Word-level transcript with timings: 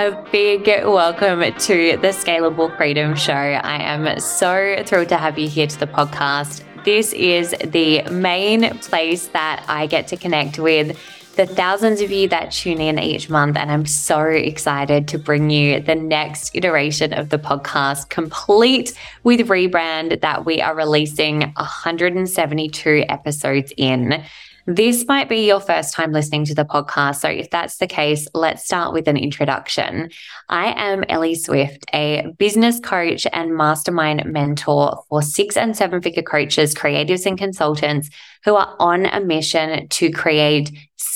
A 0.00 0.12
big 0.32 0.66
welcome 0.86 1.40
to 1.40 1.98
the 1.98 2.08
Scalable 2.08 2.74
Freedom 2.78 3.14
Show. 3.14 3.34
I 3.34 3.82
am 3.82 4.18
so 4.18 4.82
thrilled 4.86 5.10
to 5.10 5.18
have 5.18 5.38
you 5.38 5.46
here 5.46 5.66
to 5.66 5.78
the 5.78 5.86
podcast. 5.86 6.64
This 6.86 7.12
is 7.12 7.54
the 7.62 8.02
main 8.04 8.78
place 8.78 9.26
that 9.26 9.62
I 9.68 9.86
get 9.86 10.08
to 10.08 10.16
connect 10.16 10.58
with 10.58 10.98
the 11.36 11.44
thousands 11.44 12.00
of 12.00 12.10
you 12.10 12.28
that 12.28 12.50
tune 12.50 12.80
in 12.80 12.98
each 12.98 13.28
month. 13.28 13.58
And 13.58 13.70
I'm 13.70 13.84
so 13.84 14.22
excited 14.22 15.06
to 15.08 15.18
bring 15.18 15.50
you 15.50 15.80
the 15.80 15.96
next 15.96 16.56
iteration 16.56 17.12
of 17.12 17.28
the 17.28 17.38
podcast, 17.38 18.08
complete 18.08 18.94
with 19.22 19.48
rebrand 19.48 20.22
that 20.22 20.46
we 20.46 20.62
are 20.62 20.74
releasing 20.74 21.40
172 21.40 23.04
episodes 23.06 23.70
in. 23.76 24.24
This 24.72 25.04
might 25.08 25.28
be 25.28 25.48
your 25.48 25.58
first 25.58 25.94
time 25.94 26.12
listening 26.12 26.44
to 26.44 26.54
the 26.54 26.64
podcast. 26.64 27.16
So, 27.16 27.28
if 27.28 27.50
that's 27.50 27.78
the 27.78 27.88
case, 27.88 28.28
let's 28.34 28.64
start 28.64 28.92
with 28.92 29.08
an 29.08 29.16
introduction. 29.16 30.10
I 30.48 30.72
am 30.80 31.02
Ellie 31.08 31.34
Swift, 31.34 31.84
a 31.92 32.32
business 32.38 32.78
coach 32.78 33.26
and 33.32 33.56
mastermind 33.56 34.24
mentor 34.26 35.02
for 35.08 35.22
six 35.22 35.56
and 35.56 35.76
seven 35.76 36.00
figure 36.00 36.22
coaches, 36.22 36.72
creatives, 36.72 37.26
and 37.26 37.36
consultants 37.36 38.10
who 38.44 38.54
are 38.54 38.76
on 38.78 39.06
a 39.06 39.18
mission 39.20 39.88
to 39.88 40.12
create 40.12 40.70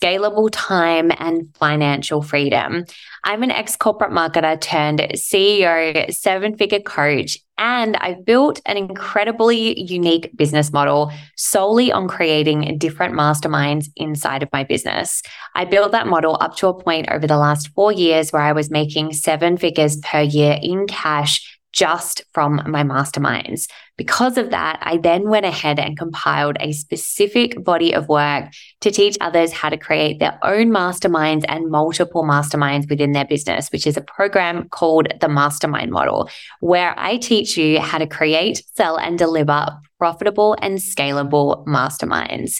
scalable 0.00 0.48
time 0.52 1.12
and 1.18 1.54
financial 1.56 2.22
freedom. 2.22 2.84
I'm 3.24 3.42
an 3.42 3.50
ex 3.50 3.76
corporate 3.76 4.12
marketer 4.12 4.60
turned 4.60 5.00
CEO, 5.14 6.12
seven 6.12 6.56
figure 6.56 6.80
coach, 6.80 7.38
and 7.58 7.96
I've 7.98 8.24
built 8.24 8.60
an 8.64 8.78
incredibly 8.78 9.78
unique 9.80 10.30
business 10.34 10.72
model 10.72 11.12
solely 11.36 11.92
on 11.92 12.08
creating 12.08 12.78
different 12.78 13.14
masterminds 13.14 13.88
inside 13.96 14.42
of 14.42 14.48
my 14.52 14.64
business. 14.64 15.22
I 15.54 15.66
built 15.66 15.92
that 15.92 16.06
model 16.06 16.38
up 16.40 16.56
to 16.56 16.68
a 16.68 16.82
point 16.82 17.10
over 17.10 17.26
the 17.26 17.36
last 17.36 17.68
four 17.74 17.92
years 17.92 18.32
where 18.32 18.42
I 18.42 18.52
was 18.52 18.70
making 18.70 19.12
seven 19.12 19.58
figures 19.58 19.98
per 19.98 20.22
year 20.22 20.58
in 20.62 20.86
cash 20.86 21.59
just 21.72 22.22
from 22.32 22.62
my 22.66 22.82
masterminds. 22.82 23.68
Because 23.96 24.38
of 24.38 24.50
that, 24.50 24.78
I 24.80 24.96
then 24.96 25.28
went 25.28 25.46
ahead 25.46 25.78
and 25.78 25.96
compiled 25.96 26.56
a 26.58 26.72
specific 26.72 27.62
body 27.62 27.92
of 27.92 28.08
work 28.08 28.46
to 28.80 28.90
teach 28.90 29.16
others 29.20 29.52
how 29.52 29.68
to 29.68 29.76
create 29.76 30.18
their 30.18 30.38
own 30.42 30.70
masterminds 30.70 31.44
and 31.48 31.70
multiple 31.70 32.24
masterminds 32.24 32.88
within 32.88 33.12
their 33.12 33.26
business, 33.26 33.68
which 33.70 33.86
is 33.86 33.96
a 33.96 34.02
program 34.02 34.68
called 34.70 35.08
the 35.20 35.28
Mastermind 35.28 35.92
Model, 35.92 36.28
where 36.60 36.94
I 36.98 37.18
teach 37.18 37.56
you 37.56 37.78
how 37.80 37.98
to 37.98 38.06
create, 38.06 38.62
sell, 38.74 38.96
and 38.96 39.18
deliver 39.18 39.66
profitable 39.98 40.56
and 40.62 40.78
scalable 40.78 41.64
masterminds. 41.66 42.58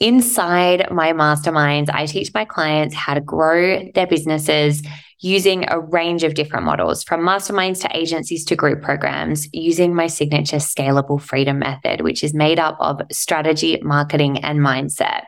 Inside 0.00 0.90
my 0.90 1.12
masterminds, 1.12 1.88
I 1.92 2.06
teach 2.06 2.32
my 2.34 2.44
clients 2.44 2.94
how 2.94 3.14
to 3.14 3.20
grow 3.20 3.90
their 3.94 4.06
businesses 4.06 4.82
using 5.20 5.64
a 5.68 5.80
range 5.80 6.24
of 6.24 6.34
different 6.34 6.66
models 6.66 7.04
from 7.04 7.20
masterminds 7.20 7.80
to 7.80 7.96
agencies 7.96 8.44
to 8.44 8.56
group 8.56 8.82
programs 8.82 9.48
using 9.52 9.94
my 9.94 10.06
signature 10.06 10.56
scalable 10.56 11.20
freedom 11.20 11.60
method, 11.60 12.02
which 12.02 12.22
is 12.24 12.34
made 12.34 12.58
up 12.58 12.76
of 12.80 13.00
strategy, 13.10 13.80
marketing, 13.82 14.44
and 14.44 14.58
mindset. 14.58 15.22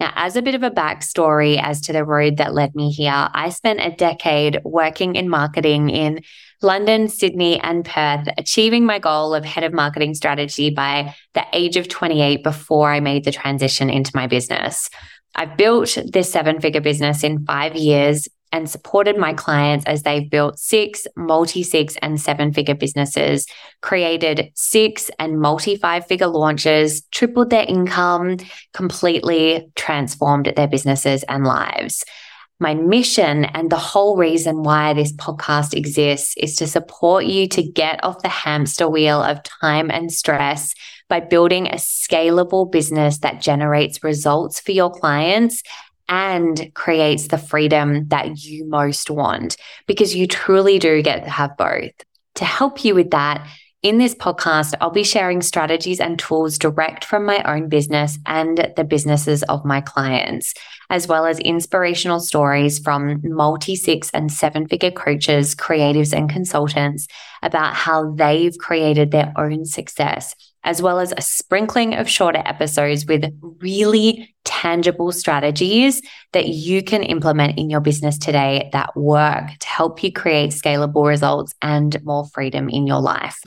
Now, 0.00 0.12
as 0.16 0.34
a 0.34 0.42
bit 0.42 0.54
of 0.54 0.62
a 0.62 0.70
backstory 0.70 1.62
as 1.62 1.82
to 1.82 1.92
the 1.92 2.04
road 2.04 2.38
that 2.38 2.54
led 2.54 2.74
me 2.74 2.90
here, 2.90 3.28
I 3.34 3.50
spent 3.50 3.80
a 3.80 3.94
decade 3.94 4.58
working 4.64 5.14
in 5.14 5.28
marketing 5.28 5.90
in 5.90 6.22
London, 6.62 7.08
Sydney, 7.08 7.60
and 7.60 7.84
Perth, 7.84 8.26
achieving 8.38 8.86
my 8.86 8.98
goal 8.98 9.34
of 9.34 9.44
head 9.44 9.62
of 9.62 9.74
marketing 9.74 10.14
strategy 10.14 10.70
by 10.70 11.14
the 11.34 11.44
age 11.52 11.76
of 11.76 11.88
28 11.88 12.42
before 12.42 12.90
I 12.90 13.00
made 13.00 13.24
the 13.24 13.32
transition 13.32 13.90
into 13.90 14.10
my 14.14 14.26
business. 14.26 14.88
I've 15.34 15.58
built 15.58 15.96
this 16.10 16.32
seven 16.32 16.60
figure 16.60 16.80
business 16.80 17.22
in 17.22 17.44
five 17.44 17.76
years 17.76 18.26
and 18.52 18.68
supported 18.68 19.16
my 19.16 19.32
clients 19.32 19.84
as 19.86 20.02
they've 20.02 20.28
built 20.28 20.58
six, 20.58 21.06
multi 21.16 21.62
six, 21.62 21.96
and 22.02 22.20
seven 22.20 22.52
figure 22.52 22.74
businesses, 22.74 23.46
created 23.80 24.50
six 24.54 25.10
and 25.18 25.40
multi 25.40 25.76
five 25.76 26.06
figure 26.06 26.26
launches, 26.26 27.02
tripled 27.12 27.50
their 27.50 27.64
income, 27.64 28.36
completely 28.74 29.70
transformed 29.76 30.52
their 30.56 30.68
businesses 30.68 31.22
and 31.24 31.44
lives. 31.44 32.04
My 32.62 32.74
mission 32.74 33.46
and 33.46 33.70
the 33.70 33.78
whole 33.78 34.18
reason 34.18 34.62
why 34.62 34.92
this 34.92 35.14
podcast 35.14 35.74
exists 35.74 36.34
is 36.36 36.56
to 36.56 36.66
support 36.66 37.24
you 37.24 37.48
to 37.48 37.62
get 37.62 38.04
off 38.04 38.20
the 38.20 38.28
hamster 38.28 38.86
wheel 38.86 39.22
of 39.22 39.42
time 39.42 39.90
and 39.90 40.12
stress 40.12 40.74
by 41.08 41.20
building 41.20 41.68
a 41.68 41.76
scalable 41.76 42.70
business 42.70 43.18
that 43.20 43.40
generates 43.40 44.04
results 44.04 44.60
for 44.60 44.72
your 44.72 44.90
clients 44.90 45.62
and 46.10 46.70
creates 46.74 47.28
the 47.28 47.38
freedom 47.38 48.06
that 48.08 48.42
you 48.42 48.66
most 48.66 49.08
want 49.08 49.56
because 49.86 50.14
you 50.14 50.26
truly 50.26 50.78
do 50.78 51.00
get 51.00 51.24
to 51.24 51.30
have 51.30 51.56
both. 51.56 51.92
To 52.34 52.44
help 52.44 52.84
you 52.84 52.94
with 52.94 53.12
that, 53.12 53.46
in 53.82 53.96
this 53.96 54.14
podcast, 54.14 54.74
I'll 54.80 54.90
be 54.90 55.04
sharing 55.04 55.40
strategies 55.40 56.00
and 56.00 56.18
tools 56.18 56.58
direct 56.58 57.02
from 57.02 57.24
my 57.24 57.42
own 57.44 57.70
business 57.70 58.18
and 58.26 58.70
the 58.76 58.84
businesses 58.84 59.42
of 59.44 59.64
my 59.64 59.80
clients, 59.80 60.52
as 60.90 61.08
well 61.08 61.24
as 61.24 61.38
inspirational 61.38 62.20
stories 62.20 62.78
from 62.78 63.22
multi 63.24 63.74
six 63.74 64.10
and 64.10 64.30
seven 64.30 64.68
figure 64.68 64.90
coaches, 64.90 65.54
creatives, 65.54 66.12
and 66.12 66.28
consultants 66.28 67.06
about 67.42 67.74
how 67.74 68.12
they've 68.12 68.58
created 68.58 69.12
their 69.12 69.32
own 69.38 69.64
success 69.64 70.34
as 70.62 70.82
well 70.82 70.98
as 70.98 71.12
a 71.16 71.22
sprinkling 71.22 71.94
of 71.94 72.08
shorter 72.08 72.42
episodes 72.44 73.06
with 73.06 73.24
really 73.60 74.34
tangible 74.50 75.12
strategies 75.12 76.02
that 76.32 76.48
you 76.48 76.82
can 76.82 77.04
implement 77.04 77.56
in 77.56 77.70
your 77.70 77.80
business 77.80 78.18
today 78.18 78.68
that 78.72 78.96
work 78.96 79.48
to 79.60 79.68
help 79.68 80.02
you 80.02 80.12
create 80.12 80.50
scalable 80.50 81.06
results 81.06 81.54
and 81.62 82.02
more 82.04 82.26
freedom 82.26 82.68
in 82.68 82.84
your 82.84 83.00
life. 83.00 83.40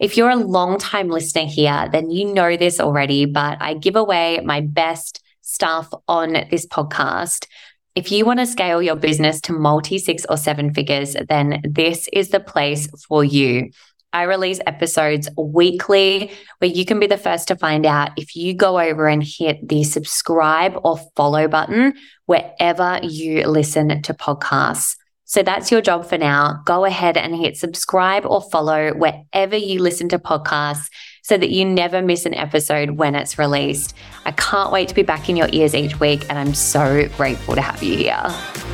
If 0.00 0.16
you're 0.16 0.30
a 0.30 0.36
long 0.36 0.78
time 0.78 1.08
listener 1.08 1.44
here, 1.44 1.90
then 1.92 2.10
you 2.10 2.32
know 2.32 2.56
this 2.56 2.80
already, 2.80 3.26
but 3.26 3.58
I 3.60 3.74
give 3.74 3.96
away 3.96 4.40
my 4.44 4.62
best 4.62 5.22
stuff 5.42 5.92
on 6.08 6.32
this 6.50 6.66
podcast. 6.66 7.46
If 7.94 8.10
you 8.10 8.24
want 8.24 8.40
to 8.40 8.46
scale 8.46 8.82
your 8.82 8.96
business 8.96 9.42
to 9.42 9.52
multi 9.52 9.98
six 9.98 10.24
or 10.28 10.38
seven 10.38 10.72
figures, 10.72 11.16
then 11.28 11.60
this 11.64 12.08
is 12.14 12.30
the 12.30 12.40
place 12.40 12.88
for 13.06 13.22
you. 13.22 13.70
I 14.16 14.22
release 14.22 14.60
episodes 14.66 15.28
weekly 15.36 16.32
where 16.60 16.70
you 16.70 16.86
can 16.86 16.98
be 16.98 17.06
the 17.06 17.18
first 17.18 17.48
to 17.48 17.56
find 17.56 17.84
out 17.84 18.12
if 18.16 18.34
you 18.34 18.54
go 18.54 18.80
over 18.80 19.08
and 19.08 19.22
hit 19.22 19.68
the 19.68 19.84
subscribe 19.84 20.72
or 20.84 20.96
follow 21.14 21.48
button 21.48 21.92
wherever 22.24 22.98
you 23.02 23.46
listen 23.46 24.00
to 24.00 24.14
podcasts. 24.14 24.96
So 25.24 25.42
that's 25.42 25.70
your 25.70 25.82
job 25.82 26.06
for 26.06 26.16
now. 26.16 26.62
Go 26.64 26.86
ahead 26.86 27.18
and 27.18 27.36
hit 27.36 27.58
subscribe 27.58 28.24
or 28.24 28.40
follow 28.40 28.94
wherever 28.94 29.56
you 29.56 29.80
listen 29.80 30.08
to 30.08 30.18
podcasts 30.18 30.88
so 31.22 31.36
that 31.36 31.50
you 31.50 31.66
never 31.66 32.00
miss 32.00 32.24
an 32.24 32.32
episode 32.32 32.92
when 32.92 33.14
it's 33.14 33.38
released. 33.38 33.94
I 34.24 34.30
can't 34.30 34.72
wait 34.72 34.88
to 34.88 34.94
be 34.94 35.02
back 35.02 35.28
in 35.28 35.36
your 35.36 35.48
ears 35.52 35.74
each 35.74 36.00
week, 36.00 36.24
and 36.30 36.38
I'm 36.38 36.54
so 36.54 37.06
grateful 37.18 37.54
to 37.54 37.60
have 37.60 37.82
you 37.82 37.98
here. 37.98 38.65